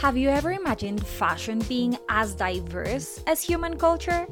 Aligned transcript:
Have 0.00 0.16
you 0.16 0.28
ever 0.28 0.52
imagined 0.52 1.06
fashion 1.06 1.60
being 1.60 1.96
as 2.08 2.34
diverse 2.34 3.22
as 3.28 3.40
human 3.40 3.78
culture? 3.78 4.26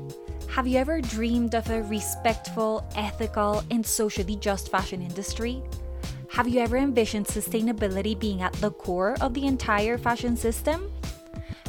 Have 0.48 0.66
you 0.66 0.76
ever 0.76 1.00
dreamed 1.00 1.54
of 1.54 1.70
a 1.70 1.84
respectful, 1.84 2.84
ethical, 2.96 3.62
and 3.70 3.86
socially 3.86 4.36
just 4.36 4.70
fashion 4.70 5.00
industry? 5.00 5.62
Have 6.28 6.48
you 6.48 6.60
ever 6.60 6.76
envisioned 6.76 7.26
sustainability 7.26 8.18
being 8.18 8.42
at 8.42 8.52
the 8.54 8.72
core 8.72 9.16
of 9.20 9.34
the 9.34 9.46
entire 9.46 9.96
fashion 9.96 10.36
system? 10.36 10.92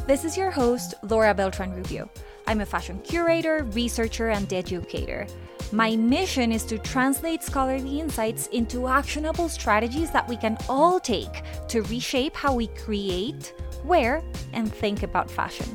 This 0.07 0.25
is 0.25 0.35
your 0.35 0.49
host, 0.49 0.95
Laura 1.03 1.33
Beltran 1.33 1.73
Rubio. 1.73 2.09
I'm 2.47 2.61
a 2.61 2.65
fashion 2.65 2.99
curator, 3.03 3.63
researcher, 3.73 4.29
and 4.29 4.51
educator. 4.51 5.27
My 5.71 5.95
mission 5.95 6.51
is 6.51 6.65
to 6.65 6.77
translate 6.77 7.41
scholarly 7.41 7.99
insights 7.99 8.47
into 8.47 8.87
actionable 8.87 9.49
strategies 9.49 10.11
that 10.11 10.27
we 10.27 10.35
can 10.35 10.57
all 10.67 10.99
take 10.99 11.41
to 11.69 11.83
reshape 11.83 12.35
how 12.35 12.53
we 12.53 12.67
create, 12.67 13.53
wear, 13.85 14.23
and 14.53 14.71
think 14.73 15.03
about 15.03 15.29
fashion. 15.29 15.67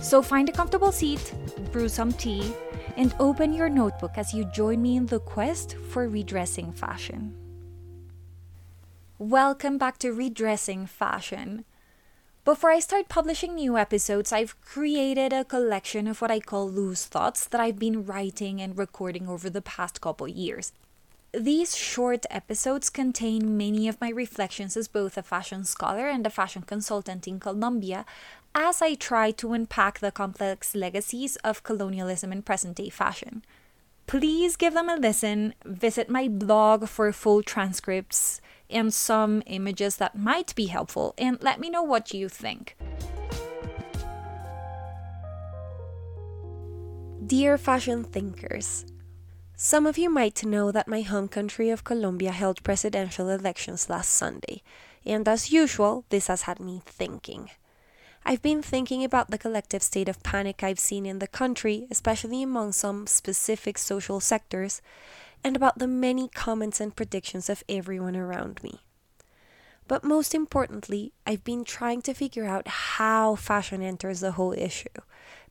So 0.00 0.22
find 0.22 0.48
a 0.48 0.52
comfortable 0.52 0.92
seat, 0.92 1.34
brew 1.72 1.88
some 1.88 2.12
tea, 2.12 2.52
and 2.96 3.14
open 3.20 3.52
your 3.52 3.68
notebook 3.68 4.12
as 4.16 4.34
you 4.34 4.44
join 4.46 4.82
me 4.82 4.96
in 4.96 5.06
the 5.06 5.20
quest 5.20 5.76
for 5.90 6.08
redressing 6.08 6.72
fashion. 6.72 7.34
Welcome 9.18 9.76
back 9.76 9.98
to 9.98 10.12
Redressing 10.12 10.86
Fashion. 10.86 11.66
Before 12.42 12.70
I 12.70 12.80
start 12.80 13.10
publishing 13.10 13.54
new 13.54 13.76
episodes, 13.76 14.32
I've 14.32 14.58
created 14.62 15.34
a 15.34 15.44
collection 15.44 16.06
of 16.06 16.22
what 16.22 16.30
I 16.30 16.40
call 16.40 16.70
loose 16.70 17.04
thoughts 17.04 17.46
that 17.46 17.60
I've 17.60 17.78
been 17.78 18.06
writing 18.06 18.62
and 18.62 18.78
recording 18.78 19.28
over 19.28 19.50
the 19.50 19.60
past 19.60 20.00
couple 20.00 20.26
years. 20.26 20.72
These 21.32 21.76
short 21.76 22.26
episodes 22.28 22.90
contain 22.90 23.56
many 23.56 23.86
of 23.86 24.00
my 24.00 24.08
reflections 24.08 24.76
as 24.76 24.88
both 24.88 25.16
a 25.16 25.22
fashion 25.22 25.62
scholar 25.62 26.08
and 26.08 26.26
a 26.26 26.30
fashion 26.30 26.62
consultant 26.62 27.28
in 27.28 27.38
Colombia, 27.38 28.04
as 28.52 28.82
I 28.82 28.94
try 28.94 29.30
to 29.32 29.52
unpack 29.52 30.00
the 30.00 30.10
complex 30.10 30.74
legacies 30.74 31.36
of 31.36 31.62
colonialism 31.62 32.32
in 32.32 32.42
present 32.42 32.78
day 32.78 32.88
fashion. 32.90 33.44
Please 34.08 34.56
give 34.56 34.74
them 34.74 34.88
a 34.88 34.96
listen, 34.96 35.54
visit 35.64 36.10
my 36.10 36.26
blog 36.26 36.88
for 36.88 37.12
full 37.12 37.44
transcripts 37.44 38.40
and 38.68 38.92
some 38.92 39.40
images 39.46 39.98
that 39.98 40.18
might 40.18 40.52
be 40.56 40.66
helpful, 40.66 41.14
and 41.16 41.40
let 41.44 41.60
me 41.60 41.70
know 41.70 41.84
what 41.84 42.12
you 42.12 42.28
think. 42.28 42.76
Dear 47.24 47.56
fashion 47.56 48.02
thinkers, 48.02 48.84
some 49.62 49.84
of 49.84 49.98
you 49.98 50.08
might 50.08 50.42
know 50.42 50.72
that 50.72 50.88
my 50.88 51.02
home 51.02 51.28
country 51.28 51.68
of 51.68 51.84
Colombia 51.84 52.32
held 52.32 52.62
presidential 52.62 53.28
elections 53.28 53.90
last 53.90 54.08
Sunday, 54.08 54.62
and 55.04 55.28
as 55.28 55.52
usual, 55.52 56.06
this 56.08 56.28
has 56.28 56.42
had 56.42 56.58
me 56.58 56.80
thinking. 56.86 57.50
I've 58.24 58.40
been 58.40 58.62
thinking 58.62 59.04
about 59.04 59.30
the 59.30 59.36
collective 59.36 59.82
state 59.82 60.08
of 60.08 60.22
panic 60.22 60.62
I've 60.62 60.80
seen 60.80 61.04
in 61.04 61.18
the 61.18 61.26
country, 61.26 61.86
especially 61.90 62.42
among 62.42 62.72
some 62.72 63.06
specific 63.06 63.76
social 63.76 64.18
sectors, 64.18 64.80
and 65.44 65.56
about 65.56 65.78
the 65.78 65.86
many 65.86 66.28
comments 66.28 66.80
and 66.80 66.96
predictions 66.96 67.50
of 67.50 67.62
everyone 67.68 68.16
around 68.16 68.62
me. 68.62 68.80
But 69.86 70.02
most 70.02 70.34
importantly, 70.34 71.12
I've 71.26 71.44
been 71.44 71.64
trying 71.64 72.00
to 72.02 72.14
figure 72.14 72.46
out 72.46 72.66
how 72.66 73.34
fashion 73.34 73.82
enters 73.82 74.20
the 74.20 74.32
whole 74.32 74.54
issue, 74.54 74.88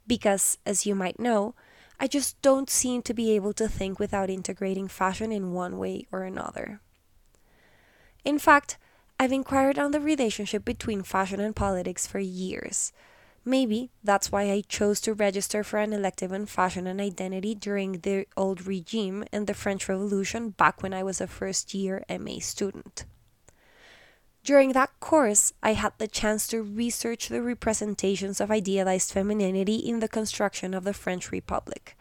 because, 0.07 0.57
as 0.65 0.87
you 0.87 0.95
might 0.95 1.19
know, 1.19 1.53
I 1.99 2.07
just 2.07 2.41
don't 2.41 2.69
seem 2.69 3.01
to 3.03 3.13
be 3.13 3.31
able 3.31 3.53
to 3.53 3.67
think 3.67 3.99
without 3.99 4.29
integrating 4.29 4.87
fashion 4.87 5.31
in 5.31 5.51
one 5.51 5.77
way 5.77 6.07
or 6.11 6.23
another. 6.23 6.79
In 8.23 8.39
fact, 8.39 8.77
I've 9.19 9.33
inquired 9.33 9.77
on 9.77 9.91
the 9.91 9.99
relationship 9.99 10.63
between 10.63 11.03
fashion 11.03 11.41
and 11.41 11.55
politics 11.55 12.07
for 12.07 12.19
years. 12.19 12.93
Maybe 13.43 13.89
that's 14.03 14.31
why 14.31 14.43
I 14.51 14.63
chose 14.67 15.01
to 15.01 15.13
register 15.13 15.63
for 15.63 15.79
an 15.79 15.91
elective 15.91 16.31
in 16.31 16.45
fashion 16.45 16.87
and 16.87 17.01
identity 17.01 17.55
during 17.55 17.99
the 17.99 18.27
old 18.37 18.65
regime 18.65 19.25
and 19.31 19.47
the 19.47 19.53
French 19.53 19.89
Revolution 19.89 20.51
back 20.51 20.81
when 20.81 20.93
I 20.93 21.03
was 21.03 21.19
a 21.19 21.27
first 21.27 21.73
year 21.73 22.03
MA 22.09 22.39
student. 22.39 23.05
During 24.43 24.71
that 24.71 24.99
course, 24.99 25.53
I 25.61 25.73
had 25.73 25.93
the 25.97 26.07
chance 26.07 26.47
to 26.47 26.63
research 26.63 27.27
the 27.27 27.41
representations 27.41 28.39
of 28.39 28.49
idealized 28.49 29.11
femininity 29.11 29.75
in 29.75 29.99
the 29.99 30.07
construction 30.07 30.73
of 30.73 30.83
the 30.83 30.93
French 30.93 31.31
Republic. 31.31 31.97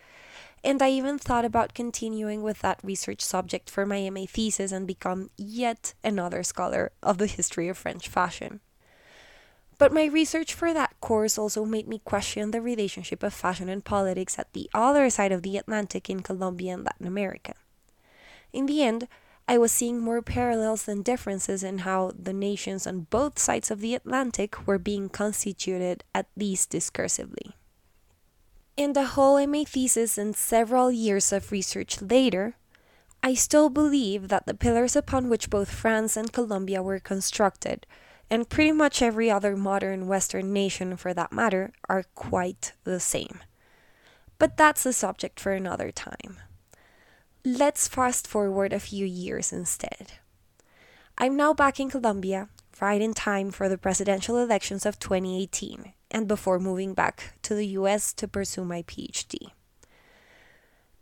And 0.65 0.82
I 0.82 0.91
even 0.91 1.19
thought 1.19 1.44
about 1.44 1.75
continuing 1.75 2.43
with 2.43 2.60
that 2.60 2.81
research 2.82 3.21
subject 3.21 3.71
for 3.71 3.87
my 3.87 4.09
MA 4.10 4.25
thesis 4.26 4.72
and 4.72 4.87
become 4.87 5.31
yet 5.37 5.94
another 6.03 6.43
scholar 6.43 6.91
of 7.03 7.19
the 7.19 7.26
history 7.26 7.69
of 7.69 7.78
French 7.78 8.09
fashion. 8.09 8.60
But 9.78 9.93
my 9.93 10.06
research 10.06 10.55
for 10.55 10.75
that 10.75 11.00
course 11.00 11.38
also 11.38 11.65
made 11.65 11.87
me 11.87 12.00
question 12.05 12.50
the 12.50 12.60
relationship 12.60 13.22
of 13.22 13.32
fashion 13.32 13.69
and 13.69 13.84
politics 13.84 14.37
at 14.37 14.53
the 14.53 14.69
other 14.75 15.09
side 15.09 15.31
of 15.31 15.43
the 15.43 15.56
Atlantic 15.56 16.10
in 16.10 16.20
Colombia 16.20 16.75
and 16.75 16.84
Latin 16.84 17.06
America. 17.06 17.55
In 18.53 18.66
the 18.66 18.82
end, 18.82 19.06
I 19.51 19.57
was 19.57 19.73
seeing 19.73 20.01
more 20.01 20.21
parallels 20.21 20.83
than 20.83 21.01
differences 21.01 21.63
in 21.63 21.79
how 21.79 22.13
the 22.15 22.35
nations 22.35 22.87
on 22.87 23.07
both 23.09 23.39
sides 23.39 23.71
of 23.71 23.81
the 23.81 23.95
Atlantic 23.95 24.67
were 24.67 24.79
being 24.79 25.09
constituted, 25.09 26.05
at 26.15 26.27
least 26.37 26.71
discursively. 26.71 27.55
In 28.77 28.93
the 28.93 29.17
whole 29.17 29.45
MA 29.47 29.65
thesis 29.65 30.19
and 30.19 30.37
several 30.37 30.93
years 30.93 31.33
of 31.33 31.51
research 31.51 32.03
later, 32.03 32.57
I 33.23 33.33
still 33.33 33.71
believe 33.71 34.29
that 34.29 34.47
the 34.47 34.53
pillars 34.53 34.95
upon 34.95 35.31
which 35.31 35.49
both 35.49 35.71
France 35.71 36.15
and 36.15 36.31
Colombia 36.31 36.83
were 36.83 37.01
constructed, 37.01 37.87
and 38.29 38.51
pretty 38.51 38.73
much 38.73 39.01
every 39.01 39.31
other 39.31 39.57
modern 39.57 40.09
Western 40.09 40.53
nation 40.53 40.95
for 40.99 41.15
that 41.15 41.33
matter, 41.33 41.73
are 41.89 42.05
quite 42.15 42.75
the 42.85 43.01
same. 43.01 43.41
But 44.39 44.59
that's 44.59 44.85
a 44.85 44.93
subject 44.93 45.41
for 45.41 45.53
another 45.53 45.91
time. 45.91 46.37
Let's 47.44 47.87
fast 47.87 48.26
forward 48.26 48.72
a 48.72 48.81
few 48.81 49.06
years 49.06 49.53
instead. 49.53 50.15
I'm 51.16 51.37
now 51.37 51.54
back 51.54 51.78
in 51.78 51.88
Colombia, 51.88 52.49
right 52.81 53.00
in 53.00 53.15
time 53.15 53.53
for 53.53 53.69
the 53.69 53.78
presidential 53.78 54.37
elections 54.38 54.84
of 54.84 54.99
2018, 54.99 55.93
and 56.10 56.26
before 56.26 56.59
moving 56.59 56.94
back 56.94 57.34
to 57.43 57.54
the 57.54 57.66
US 57.78 58.12
to 58.15 58.26
pursue 58.26 58.65
my 58.65 58.82
PhD. 58.82 59.53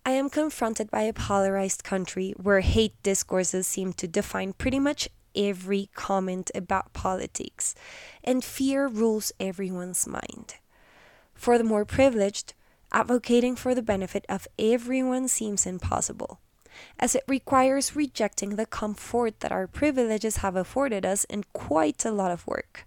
I 0.05 0.11
am 0.11 0.29
confronted 0.29 0.91
by 0.91 1.03
a 1.03 1.15
polarized 1.15 1.83
country 1.83 2.35
where 2.37 2.61
hate 2.61 3.03
discourses 3.03 3.67
seem 3.67 3.95
to 3.95 4.07
define 4.07 4.53
pretty 4.53 4.79
much 4.79 5.09
every 5.35 5.89
comment 5.95 6.51
about 6.55 6.93
politics, 6.93 7.75
and 8.23 8.45
fear 8.45 8.89
rules 8.89 9.33
everyone's 9.41 10.07
mind. 10.07 10.57
For 11.35 11.57
the 11.57 11.65
more 11.65 11.87
privileged, 11.87 12.53
advocating 12.93 13.57
for 13.57 13.75
the 13.75 13.83
benefit 13.83 14.25
of 14.29 14.49
everyone 14.59 15.29
seems 15.29 15.67
impossible, 15.67 16.41
as 16.99 17.15
it 17.15 17.25
requires 17.27 17.97
rejecting 17.97 18.57
the 18.57 18.67
comfort 18.67 19.41
that 19.41 19.53
our 19.53 19.67
privileges 19.67 20.39
have 20.39 20.57
afforded 20.57 21.05
us 21.05 21.25
and 21.31 21.53
quite 21.53 22.05
a 22.05 22.11
lot 22.11 22.31
of 22.31 22.47
work. 22.47 22.87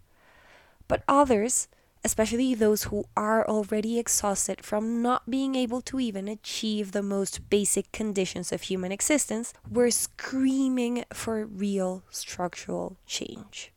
But 0.88 1.04
others, 1.08 1.68
especially 2.04 2.56
those 2.56 2.86
who 2.86 3.06
are 3.18 3.48
already 3.48 4.00
exhausted 4.00 4.64
from 4.64 5.02
not 5.02 5.30
being 5.30 5.56
able 5.56 5.82
to 5.82 6.00
even 6.00 6.28
achieve 6.28 6.92
the 6.92 7.04
most 7.04 7.50
basic 7.50 7.92
conditions 7.92 8.52
of 8.52 8.64
human 8.64 8.92
existence, 8.92 9.54
were 9.70 9.92
screaming 9.92 11.04
for 11.14 11.46
real 11.46 12.04
structural 12.10 12.98
change. 13.06 13.72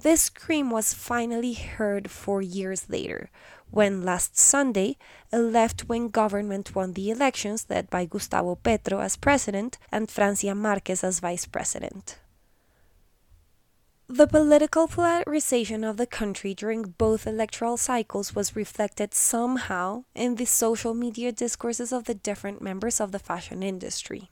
This 0.00 0.22
scream 0.22 0.70
was 0.70 0.94
finally 0.94 1.54
heard 1.54 2.08
four 2.10 2.40
years 2.40 2.88
later, 2.88 3.30
when 3.70 4.04
last 4.04 4.38
Sunday 4.38 4.96
a 5.32 5.38
left 5.38 5.88
wing 5.88 6.08
government 6.08 6.74
won 6.74 6.92
the 6.92 7.10
elections 7.10 7.66
led 7.68 7.90
by 7.90 8.04
Gustavo 8.06 8.54
Petro 8.54 9.00
as 9.00 9.16
president 9.16 9.76
and 9.90 10.10
Francia 10.10 10.54
Marquez 10.54 11.02
as 11.02 11.18
vice 11.18 11.46
president. 11.46 12.18
The 14.06 14.26
political 14.26 14.88
polarization 14.88 15.84
of 15.84 15.98
the 15.98 16.06
country 16.06 16.54
during 16.54 16.94
both 16.96 17.26
electoral 17.26 17.76
cycles 17.76 18.34
was 18.34 18.56
reflected 18.56 19.12
somehow 19.12 20.04
in 20.14 20.36
the 20.36 20.46
social 20.46 20.94
media 20.94 21.30
discourses 21.30 21.92
of 21.92 22.04
the 22.04 22.14
different 22.14 22.62
members 22.62 23.00
of 23.00 23.12
the 23.12 23.18
fashion 23.18 23.62
industry. 23.62 24.30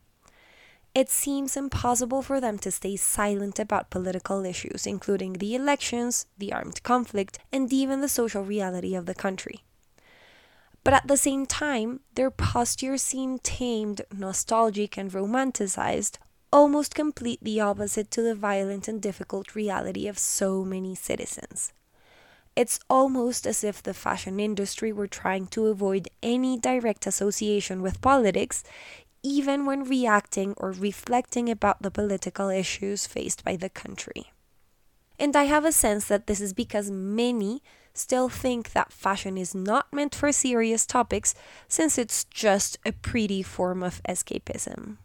It 0.96 1.10
seems 1.10 1.58
impossible 1.58 2.22
for 2.22 2.40
them 2.40 2.56
to 2.60 2.70
stay 2.70 2.96
silent 2.96 3.58
about 3.58 3.90
political 3.90 4.46
issues, 4.46 4.86
including 4.86 5.34
the 5.34 5.54
elections, 5.54 6.24
the 6.38 6.54
armed 6.54 6.82
conflict, 6.84 7.38
and 7.52 7.70
even 7.70 8.00
the 8.00 8.08
social 8.08 8.42
reality 8.42 8.94
of 8.94 9.04
the 9.04 9.14
country. 9.14 9.62
But 10.84 10.94
at 10.94 11.06
the 11.06 11.18
same 11.18 11.44
time, 11.44 12.00
their 12.14 12.30
posture 12.30 12.96
seemed 12.96 13.44
tamed, 13.44 14.00
nostalgic, 14.10 14.96
and 14.96 15.12
romanticized, 15.12 16.16
almost 16.50 16.94
completely 16.94 17.60
opposite 17.60 18.10
to 18.12 18.22
the 18.22 18.34
violent 18.34 18.88
and 18.88 19.02
difficult 19.02 19.54
reality 19.54 20.08
of 20.08 20.18
so 20.18 20.64
many 20.64 20.94
citizens. 20.94 21.74
It's 22.56 22.80
almost 22.88 23.46
as 23.46 23.62
if 23.62 23.82
the 23.82 23.92
fashion 23.92 24.40
industry 24.40 24.90
were 24.90 25.06
trying 25.06 25.48
to 25.48 25.66
avoid 25.66 26.08
any 26.22 26.58
direct 26.58 27.06
association 27.06 27.82
with 27.82 28.00
politics, 28.00 28.64
even 29.26 29.66
when 29.66 29.82
reacting 29.82 30.54
or 30.56 30.70
reflecting 30.70 31.50
about 31.50 31.82
the 31.82 31.90
political 31.90 32.48
issues 32.48 33.08
faced 33.08 33.44
by 33.44 33.56
the 33.56 33.68
country. 33.68 34.30
And 35.18 35.34
I 35.34 35.44
have 35.44 35.64
a 35.64 35.72
sense 35.72 36.06
that 36.06 36.28
this 36.28 36.40
is 36.40 36.52
because 36.52 36.92
many 36.92 37.60
still 37.92 38.28
think 38.28 38.70
that 38.70 38.92
fashion 38.92 39.36
is 39.36 39.52
not 39.52 39.92
meant 39.92 40.14
for 40.14 40.30
serious 40.30 40.86
topics 40.86 41.34
since 41.66 41.98
it's 41.98 42.22
just 42.24 42.78
a 42.86 42.92
pretty 42.92 43.42
form 43.42 43.82
of 43.82 44.00
escapism. 44.08 44.98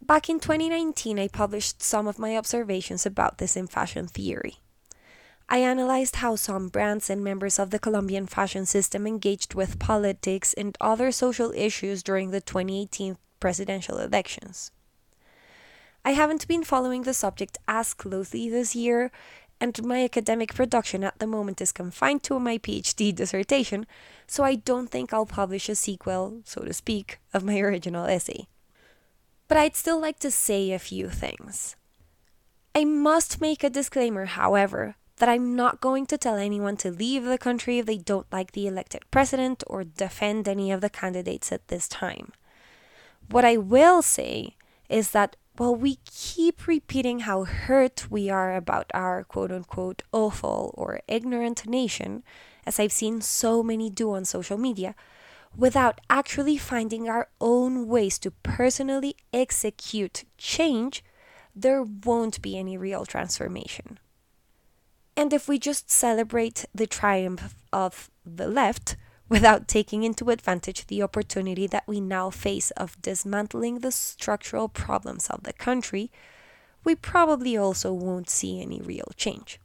Back 0.00 0.30
in 0.30 0.40
2019, 0.40 1.18
I 1.18 1.28
published 1.28 1.82
some 1.82 2.06
of 2.06 2.18
my 2.18 2.34
observations 2.34 3.04
about 3.04 3.36
this 3.36 3.56
in 3.56 3.66
fashion 3.66 4.06
theory. 4.06 4.60
I 5.48 5.58
analyzed 5.58 6.16
how 6.16 6.34
some 6.34 6.68
brands 6.68 7.08
and 7.08 7.22
members 7.22 7.58
of 7.58 7.70
the 7.70 7.78
Colombian 7.78 8.26
fashion 8.26 8.66
system 8.66 9.06
engaged 9.06 9.54
with 9.54 9.78
politics 9.78 10.52
and 10.54 10.76
other 10.80 11.12
social 11.12 11.52
issues 11.52 12.02
during 12.02 12.30
the 12.30 12.40
2018 12.40 13.16
presidential 13.38 13.98
elections. 13.98 14.72
I 16.04 16.12
haven't 16.12 16.48
been 16.48 16.64
following 16.64 17.02
the 17.02 17.14
subject 17.14 17.58
as 17.68 17.94
closely 17.94 18.50
this 18.50 18.74
year, 18.74 19.12
and 19.60 19.84
my 19.84 20.02
academic 20.02 20.52
production 20.52 21.04
at 21.04 21.18
the 21.20 21.26
moment 21.28 21.60
is 21.60 21.72
confined 21.72 22.24
to 22.24 22.40
my 22.40 22.58
PhD 22.58 23.14
dissertation, 23.14 23.86
so 24.26 24.42
I 24.42 24.56
don't 24.56 24.90
think 24.90 25.12
I'll 25.12 25.26
publish 25.26 25.68
a 25.68 25.76
sequel, 25.76 26.42
so 26.44 26.62
to 26.62 26.72
speak, 26.72 27.20
of 27.32 27.44
my 27.44 27.58
original 27.60 28.06
essay. 28.06 28.48
But 29.46 29.58
I'd 29.58 29.76
still 29.76 30.00
like 30.00 30.18
to 30.20 30.30
say 30.30 30.72
a 30.72 30.78
few 30.80 31.08
things. 31.08 31.76
I 32.74 32.84
must 32.84 33.40
make 33.40 33.62
a 33.62 33.70
disclaimer, 33.70 34.26
however, 34.26 34.96
that 35.18 35.28
I'm 35.28 35.56
not 35.56 35.80
going 35.80 36.06
to 36.06 36.18
tell 36.18 36.36
anyone 36.36 36.76
to 36.78 36.90
leave 36.90 37.24
the 37.24 37.38
country 37.38 37.78
if 37.78 37.86
they 37.86 37.98
don't 37.98 38.30
like 38.30 38.52
the 38.52 38.66
elected 38.66 39.02
president 39.10 39.64
or 39.66 39.84
defend 39.84 40.46
any 40.46 40.70
of 40.70 40.80
the 40.80 40.90
candidates 40.90 41.50
at 41.52 41.68
this 41.68 41.88
time. 41.88 42.32
What 43.30 43.44
I 43.44 43.56
will 43.56 44.02
say 44.02 44.56
is 44.88 45.10
that 45.10 45.36
while 45.56 45.74
we 45.74 45.98
keep 46.04 46.66
repeating 46.66 47.20
how 47.20 47.44
hurt 47.44 48.10
we 48.10 48.28
are 48.28 48.54
about 48.54 48.90
our 48.92 49.24
quote 49.24 49.50
unquote 49.50 50.02
awful 50.12 50.74
or 50.76 51.00
ignorant 51.08 51.66
nation, 51.66 52.22
as 52.66 52.78
I've 52.78 52.92
seen 52.92 53.20
so 53.22 53.62
many 53.62 53.88
do 53.88 54.12
on 54.12 54.26
social 54.26 54.58
media, 54.58 54.94
without 55.56 56.00
actually 56.10 56.58
finding 56.58 57.08
our 57.08 57.28
own 57.40 57.88
ways 57.88 58.18
to 58.18 58.30
personally 58.30 59.16
execute 59.32 60.24
change, 60.36 61.02
there 61.54 61.82
won't 61.82 62.42
be 62.42 62.58
any 62.58 62.76
real 62.76 63.06
transformation. 63.06 63.98
And 65.16 65.32
if 65.32 65.48
we 65.48 65.58
just 65.58 65.90
celebrate 65.90 66.66
the 66.74 66.86
triumph 66.86 67.54
of 67.72 68.10
the 68.24 68.46
left 68.46 68.96
without 69.28 69.66
taking 69.66 70.02
into 70.02 70.30
advantage 70.30 70.86
the 70.86 71.02
opportunity 71.02 71.66
that 71.66 71.88
we 71.88 72.00
now 72.00 72.30
face 72.30 72.70
of 72.72 73.00
dismantling 73.00 73.80
the 73.80 73.90
structural 73.90 74.68
problems 74.68 75.28
of 75.28 75.42
the 75.44 75.54
country, 75.54 76.12
we 76.84 76.94
probably 76.94 77.56
also 77.56 77.92
won't 77.92 78.30
see 78.30 78.60
any 78.60 78.80
real 78.80 79.10
change. 79.16 79.58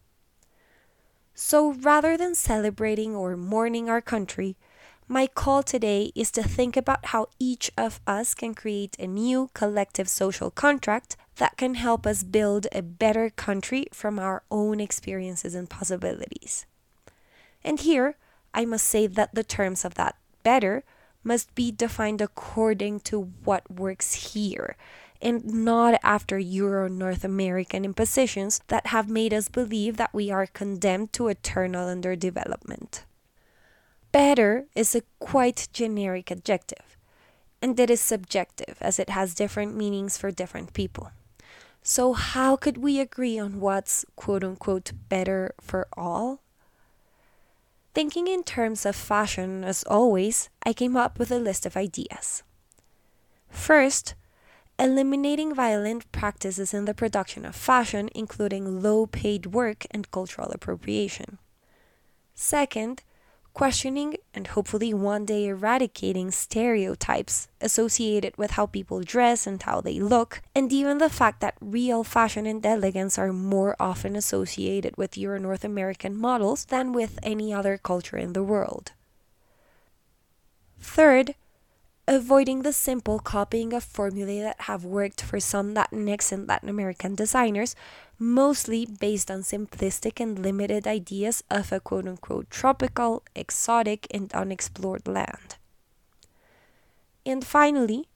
So 1.33 1.73
rather 1.73 2.17
than 2.17 2.33
celebrating 2.33 3.15
or 3.15 3.35
mourning 3.35 3.89
our 3.89 4.01
country, 4.01 4.57
my 5.07 5.27
call 5.27 5.61
today 5.61 6.11
is 6.15 6.31
to 6.31 6.43
think 6.43 6.77
about 6.77 7.07
how 7.07 7.27
each 7.37 7.71
of 7.77 7.99
us 8.07 8.33
can 8.33 8.55
create 8.55 8.95
a 8.97 9.07
new 9.07 9.49
collective 9.53 10.07
social 10.07 10.49
contract 10.49 11.17
that 11.41 11.57
can 11.57 11.73
help 11.73 12.05
us 12.05 12.21
build 12.21 12.67
a 12.71 12.83
better 12.83 13.31
country 13.31 13.87
from 13.91 14.19
our 14.19 14.43
own 14.51 14.79
experiences 14.79 15.55
and 15.55 15.67
possibilities. 15.67 16.67
And 17.63 17.79
here, 17.79 18.15
I 18.53 18.63
must 18.63 18.85
say 18.85 19.07
that 19.07 19.33
the 19.33 19.43
terms 19.43 19.83
of 19.83 19.95
that 19.95 20.15
better 20.43 20.83
must 21.23 21.55
be 21.55 21.71
defined 21.71 22.21
according 22.21 22.99
to 22.99 23.31
what 23.43 23.71
works 23.71 24.33
here 24.33 24.77
and 25.19 25.43
not 25.43 25.99
after 26.03 26.37
Euro 26.37 26.87
North 26.87 27.23
American 27.23 27.85
impositions 27.85 28.61
that 28.67 28.93
have 28.93 29.09
made 29.09 29.33
us 29.33 29.49
believe 29.49 29.97
that 29.97 30.13
we 30.13 30.29
are 30.29 30.45
condemned 30.45 31.11
to 31.13 31.27
eternal 31.27 31.87
underdevelopment. 31.87 33.01
Better 34.11 34.67
is 34.75 34.93
a 34.93 35.01
quite 35.17 35.69
generic 35.73 36.29
adjective, 36.29 36.99
and 37.63 37.79
it 37.79 37.89
is 37.89 37.99
subjective 37.99 38.77
as 38.79 38.99
it 38.99 39.09
has 39.09 39.33
different 39.33 39.75
meanings 39.75 40.19
for 40.19 40.29
different 40.29 40.73
people. 40.73 41.09
So, 41.83 42.13
how 42.13 42.55
could 42.55 42.77
we 42.77 42.99
agree 42.99 43.39
on 43.39 43.59
what's 43.59 44.05
quote 44.15 44.43
unquote 44.43 44.91
better 45.09 45.53
for 45.59 45.87
all? 45.97 46.41
Thinking 47.93 48.27
in 48.27 48.43
terms 48.43 48.85
of 48.85 48.95
fashion, 48.95 49.63
as 49.63 49.83
always, 49.83 50.49
I 50.63 50.73
came 50.73 50.95
up 50.95 51.17
with 51.19 51.31
a 51.31 51.39
list 51.39 51.65
of 51.65 51.75
ideas. 51.75 52.43
First, 53.49 54.15
eliminating 54.79 55.53
violent 55.53 56.09
practices 56.11 56.73
in 56.73 56.85
the 56.85 56.93
production 56.93 57.45
of 57.45 57.55
fashion, 57.55 58.09
including 58.15 58.81
low 58.81 59.07
paid 59.07 59.47
work 59.47 59.85
and 59.91 60.09
cultural 60.11 60.51
appropriation. 60.51 61.37
Second, 62.33 63.03
questioning 63.53 64.15
and 64.33 64.47
hopefully 64.47 64.93
one 64.93 65.25
day 65.25 65.47
eradicating 65.47 66.31
stereotypes 66.31 67.47
associated 67.59 68.35
with 68.37 68.51
how 68.51 68.65
people 68.65 69.01
dress 69.01 69.45
and 69.45 69.61
how 69.63 69.81
they 69.81 69.99
look, 69.99 70.41
and 70.55 70.71
even 70.71 70.97
the 70.97 71.09
fact 71.09 71.41
that 71.41 71.55
real 71.61 72.03
fashion 72.03 72.45
and 72.45 72.65
elegance 72.65 73.17
are 73.17 73.33
more 73.33 73.75
often 73.79 74.15
associated 74.15 74.95
with 74.97 75.17
Euro 75.17 75.39
North 75.39 75.63
American 75.63 76.15
models 76.15 76.65
than 76.65 76.93
with 76.93 77.19
any 77.23 77.53
other 77.53 77.77
culture 77.77 78.17
in 78.17 78.33
the 78.33 78.43
world. 78.43 78.91
Third, 80.79 81.35
avoiding 82.07 82.61
the 82.61 82.73
simple 82.73 83.19
copying 83.19 83.73
of 83.73 83.83
formulae 83.83 84.41
that 84.41 84.61
have 84.61 84.83
worked 84.83 85.21
for 85.21 85.39
some 85.39 85.73
Latinx 85.73 86.31
and 86.31 86.47
Latin 86.47 86.69
American 86.69 87.15
designers, 87.15 87.75
mostly 88.17 88.85
based 88.85 89.31
on 89.31 89.41
simplistic 89.41 90.19
and 90.19 90.39
limited 90.39 90.87
ideas 90.87 91.43
of 91.49 91.71
a 91.71 91.79
quote 91.79 92.07
unquote 92.07 92.49
tropical, 92.49 93.23
exotic, 93.35 94.07
and 94.11 94.31
unexplored 94.33 95.07
land. 95.07 95.57
And 97.25 97.45
finally, 97.45 98.07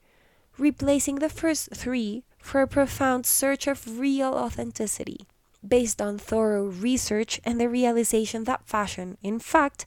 replacing 0.58 1.16
the 1.16 1.28
first 1.28 1.70
three 1.74 2.24
for 2.38 2.60
a 2.60 2.68
profound 2.68 3.26
search 3.26 3.66
of 3.66 3.98
real 3.98 4.34
authenticity, 4.34 5.26
based 5.66 6.00
on 6.00 6.18
thorough 6.18 6.66
research 6.66 7.40
and 7.44 7.60
the 7.60 7.68
realization 7.68 8.44
that 8.44 8.66
fashion, 8.66 9.18
in 9.22 9.38
fact, 9.38 9.86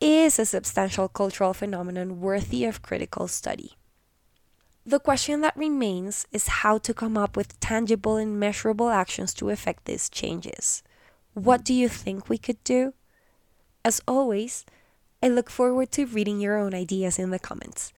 is 0.00 0.38
a 0.38 0.46
substantial 0.46 1.08
cultural 1.08 1.54
phenomenon 1.54 2.20
worthy 2.20 2.64
of 2.64 2.82
critical 2.82 3.28
study. 3.28 3.72
The 4.84 5.00
question 5.00 5.40
that 5.40 5.56
remains 5.56 6.26
is 6.30 6.62
how 6.62 6.78
to 6.78 6.94
come 6.94 7.16
up 7.16 7.36
with 7.36 7.58
tangible 7.58 8.16
and 8.16 8.38
measurable 8.38 8.90
actions 8.90 9.34
to 9.34 9.50
effect 9.50 9.84
these 9.84 10.08
changes. 10.08 10.82
What 11.34 11.64
do 11.64 11.74
you 11.74 11.88
think 11.88 12.28
we 12.28 12.38
could 12.38 12.62
do? 12.62 12.94
As 13.84 14.00
always, 14.06 14.64
I 15.22 15.28
look 15.28 15.50
forward 15.50 15.90
to 15.92 16.06
reading 16.06 16.40
your 16.40 16.56
own 16.56 16.74
ideas 16.74 17.18
in 17.18 17.30
the 17.30 17.38
comments. 17.38 17.92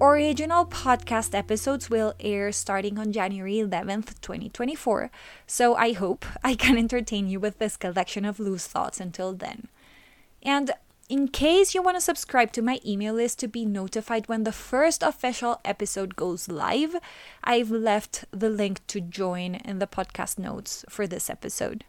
Original 0.00 0.66
podcast 0.66 1.34
episodes 1.34 1.88
will 1.88 2.14
air 2.18 2.50
starting 2.50 2.98
on 2.98 3.12
January 3.12 3.54
11th, 3.54 4.20
2024, 4.20 5.10
so 5.46 5.76
I 5.76 5.92
hope 5.92 6.26
I 6.42 6.54
can 6.56 6.76
entertain 6.76 7.28
you 7.28 7.38
with 7.38 7.58
this 7.58 7.76
collection 7.76 8.24
of 8.24 8.40
loose 8.40 8.66
thoughts 8.66 9.00
until 9.00 9.32
then. 9.32 9.68
And 10.42 10.72
in 11.08 11.28
case 11.28 11.74
you 11.74 11.82
want 11.82 11.96
to 11.96 12.00
subscribe 12.00 12.52
to 12.52 12.62
my 12.62 12.80
email 12.84 13.14
list 13.14 13.38
to 13.40 13.48
be 13.48 13.64
notified 13.64 14.28
when 14.28 14.42
the 14.42 14.52
first 14.52 15.02
official 15.02 15.60
episode 15.64 16.16
goes 16.16 16.48
live, 16.48 16.96
I've 17.44 17.70
left 17.70 18.24
the 18.32 18.50
link 18.50 18.84
to 18.88 19.00
join 19.00 19.54
in 19.54 19.78
the 19.78 19.86
podcast 19.86 20.38
notes 20.38 20.84
for 20.88 21.06
this 21.06 21.30
episode. 21.30 21.84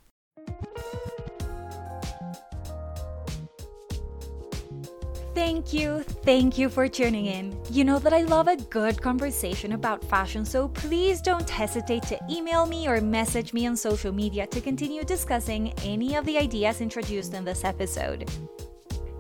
Thank 5.36 5.74
you, 5.74 6.02
thank 6.24 6.58
you 6.58 6.70
for 6.70 6.88
tuning 6.88 7.26
in. 7.26 7.60
You 7.70 7.84
know 7.84 8.00
that 8.00 8.14
I 8.14 8.22
love 8.22 8.48
a 8.48 8.56
good 8.56 9.02
conversation 9.02 9.74
about 9.74 10.02
fashion, 10.02 10.46
so 10.46 10.70
please 10.70 11.22
don't 11.22 11.50
hesitate 11.50 12.04
to 12.04 12.18
email 12.32 12.66
me 12.66 12.88
or 12.88 13.02
message 13.02 13.52
me 13.52 13.68
on 13.68 13.76
social 13.76 14.14
media 14.14 14.48
to 14.48 14.62
continue 14.62 15.04
discussing 15.04 15.74
any 15.84 16.16
of 16.16 16.26
the 16.26 16.38
ideas 16.38 16.80
introduced 16.80 17.34
in 17.34 17.44
this 17.44 17.66
episode. 17.66 18.32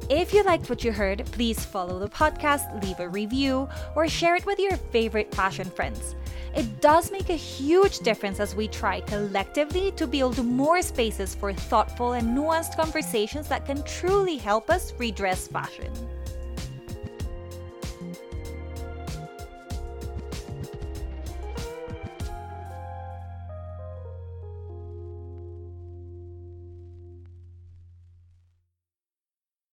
If 0.10 0.34
you 0.34 0.44
liked 0.44 0.70
what 0.70 0.86
you 0.86 0.94
heard, 0.94 1.26
please 1.34 1.66
follow 1.66 2.00
the 2.00 2.08
podcast, 2.08 2.82
leave 2.82 3.02
a 3.02 3.10
review, 3.10 3.68
or 3.96 4.08
share 4.08 4.38
it 4.38 4.46
with 4.46 4.58
your 4.58 4.78
favorite 4.78 5.36
fashion 5.36 5.70
friends. 5.70 6.16
It 6.56 6.80
does 6.80 7.12
make 7.12 7.30
a 7.30 7.34
huge 7.34 8.00
difference 8.00 8.40
as 8.40 8.56
we 8.56 8.70
try 8.70 9.02
collectively 9.02 9.92
to 9.98 10.08
build 10.08 10.44
more 10.46 10.82
spaces 10.82 11.36
for 11.36 11.52
thoughtful 11.52 12.14
and 12.14 12.38
nuanced 12.38 12.78
conversations 12.78 13.50
that 13.50 13.66
can 13.66 13.84
truly 13.84 14.38
help 14.38 14.70
us 14.70 14.94
redress 14.98 15.50
fashion. 15.50 15.92